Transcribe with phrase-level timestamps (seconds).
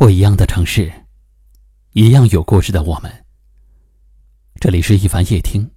[0.00, 0.90] 不一样的城市，
[1.92, 3.12] 一样有故事的我们。
[4.58, 5.70] 这里是一凡夜听，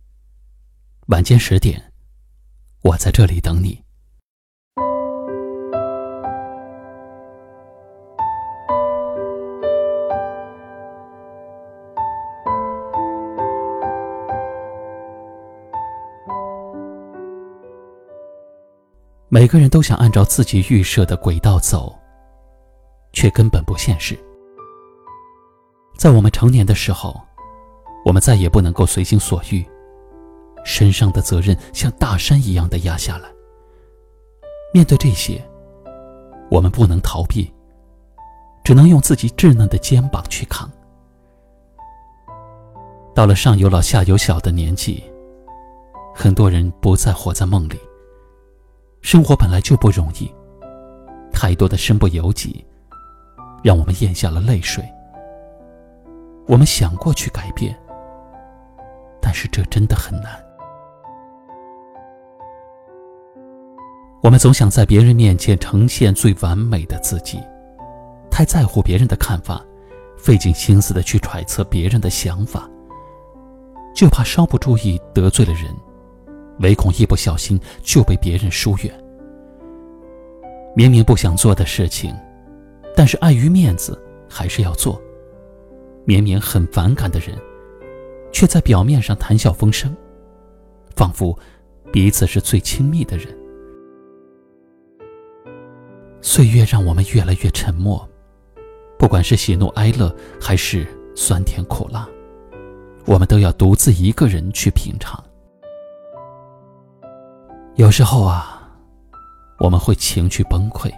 [1.07, 1.91] 晚间十点，
[2.83, 3.83] 我在这里等你。
[19.27, 22.02] 每个人都想按照自己预设的轨道走。
[23.13, 24.17] 却根本不现实。
[25.95, 27.21] 在我们成年的时候，
[28.03, 29.65] 我们再也不能够随心所欲，
[30.65, 33.29] 身上的责任像大山一样的压下来。
[34.73, 35.41] 面对这些，
[36.49, 37.53] 我们不能逃避，
[38.63, 40.69] 只能用自己稚嫩的肩膀去扛。
[43.15, 45.03] 到了上有老下有小的年纪，
[46.15, 47.79] 很多人不再活在梦里。
[49.01, 50.33] 生活本来就不容易，
[51.31, 52.65] 太多的身不由己。
[53.63, 54.83] 让我们咽下了泪水。
[56.45, 57.73] 我们想过去改变，
[59.21, 60.31] 但是这真的很难。
[64.21, 67.39] 我们总想在别人面前呈现最完美的自己，
[68.29, 69.61] 太在乎别人的看法，
[70.17, 72.69] 费尽心思的去揣测别人的想法，
[73.95, 75.73] 就怕稍不注意得罪了人，
[76.59, 78.93] 唯恐一不小心就被别人疏远。
[80.75, 82.13] 明明不想做的事情。
[82.95, 85.01] 但是碍于面子，还是要做。
[86.05, 87.37] 明明很反感的人，
[88.31, 89.95] 却在表面上谈笑风生，
[90.95, 91.37] 仿佛
[91.91, 93.27] 彼此是最亲密的人。
[96.21, 98.07] 岁月让我们越来越沉默，
[98.97, 100.85] 不管是喜怒哀乐，还是
[101.15, 102.07] 酸甜苦辣，
[103.05, 105.21] 我们都要独自一个人去品尝。
[107.75, 108.69] 有时候啊，
[109.59, 110.91] 我们会情绪崩溃。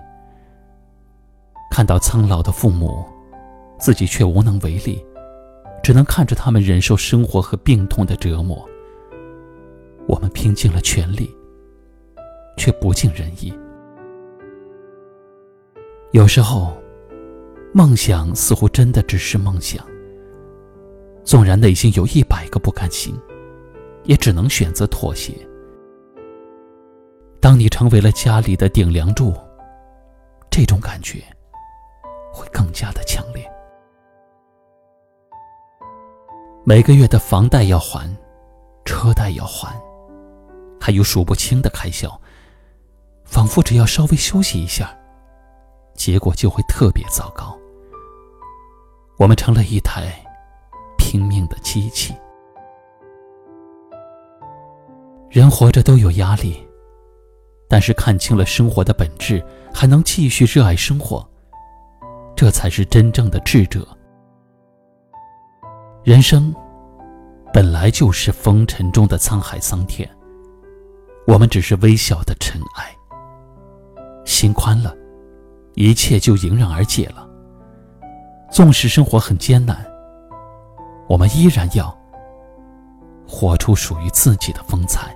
[1.75, 3.03] 看到苍老的父母，
[3.77, 5.05] 自己却无能为力，
[5.83, 8.65] 只能看着他们忍受生活和病痛的折磨。
[10.07, 11.29] 我们拼尽了全力，
[12.55, 13.53] 却不尽人意。
[16.11, 16.73] 有时候，
[17.73, 19.85] 梦想似乎真的只是梦想。
[21.25, 23.13] 纵然内心有一百个不甘心，
[24.05, 25.33] 也只能选择妥协。
[27.41, 29.33] 当你成为了家里的顶梁柱，
[30.49, 31.21] 这种感觉。
[32.35, 33.49] 会更加的强烈。
[36.65, 38.13] 每个月的房贷要还，
[38.83, 39.73] 车贷要还，
[40.79, 42.19] 还有数不清的开销，
[43.23, 44.95] 仿佛只要稍微休息一下，
[45.93, 47.57] 结果就会特别糟糕。
[49.17, 50.11] 我们成了一台
[50.97, 52.13] 拼命的机器。
[55.29, 56.65] 人活着都有压力，
[57.69, 61.27] 但是看清了生活的本质，还能继续热爱生活。
[62.35, 63.87] 这才是真正的智者。
[66.03, 66.53] 人生
[67.53, 70.09] 本来就是风尘中的沧海桑田，
[71.25, 72.91] 我们只是微小的尘埃。
[74.25, 74.93] 心宽了，
[75.75, 77.27] 一切就迎刃而解了。
[78.51, 79.85] 纵使生活很艰难，
[81.07, 81.95] 我们依然要
[83.27, 85.15] 活出属于自己的风采。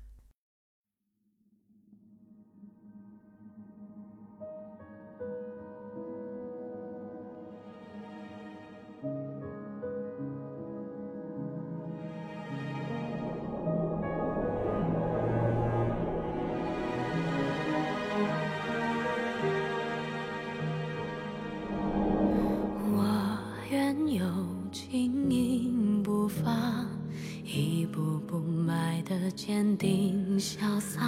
[27.91, 31.01] 步步迈得坚定潇洒，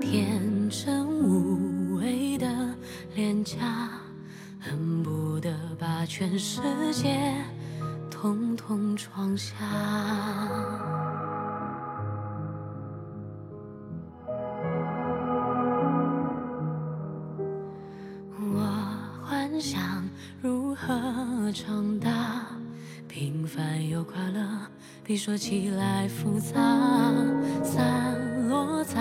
[0.00, 0.40] 天
[0.70, 2.46] 真无畏的
[3.14, 3.58] 脸颊，
[4.58, 7.34] 恨不得把全世界
[8.10, 9.54] 统统装下。
[25.14, 26.60] 你说起来复杂，
[27.62, 29.00] 散落在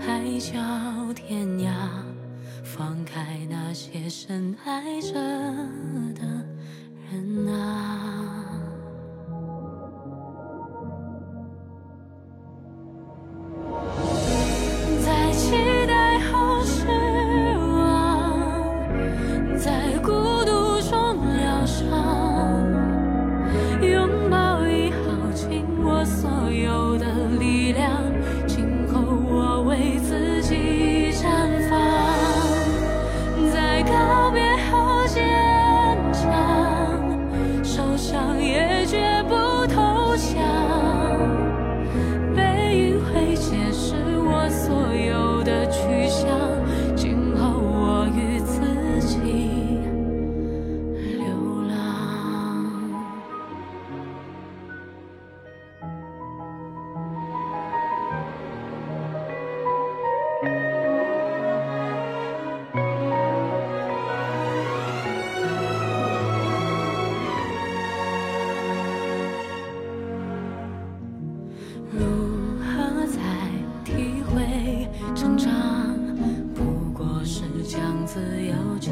[0.00, 1.74] 海角天涯，
[2.64, 5.12] 放开那些深爱着
[6.14, 6.46] 的
[7.10, 8.21] 人啊。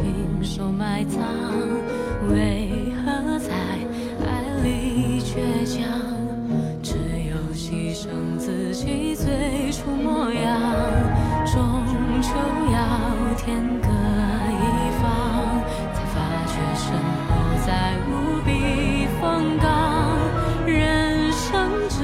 [0.03, 1.19] 亲手埋葬？
[2.31, 3.53] 为何在
[4.27, 5.79] 爱里倔强？
[6.83, 6.97] 只
[7.29, 10.61] 有牺牲自己最初模样，
[11.47, 11.53] 终
[12.21, 12.29] 究
[12.73, 12.79] 要
[13.37, 14.63] 天各一
[15.01, 15.05] 方，
[15.93, 16.17] 才发
[16.47, 16.87] 觉身
[17.27, 17.31] 后
[17.67, 17.69] 再
[18.09, 18.11] 无
[18.45, 18.49] 避
[19.21, 19.65] 风港。
[20.67, 21.97] 人生只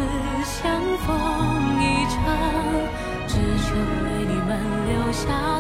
[0.44, 1.06] 相逢
[1.80, 2.16] 一场，
[3.26, 4.50] 只求为你们
[4.88, 5.55] 留下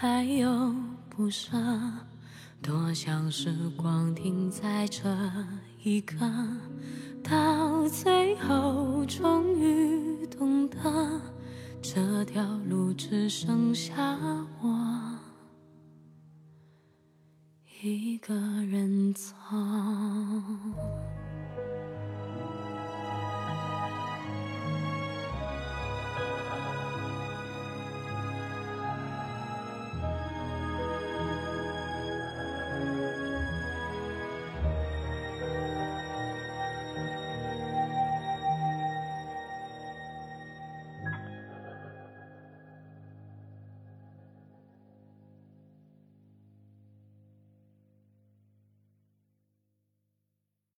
[0.00, 0.72] 还有
[1.10, 1.58] 不舍，
[2.62, 5.02] 多想时光停在这
[5.82, 6.24] 一刻，
[7.20, 11.20] 到最后终于懂得，
[11.82, 14.16] 这条路只剩下
[14.62, 15.18] 我
[17.82, 19.34] 一个人走。